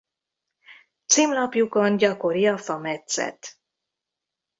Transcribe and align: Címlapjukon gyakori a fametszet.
Címlapjukon 1.05 1.97
gyakori 1.97 2.47
a 2.47 2.57
fametszet. 2.57 3.59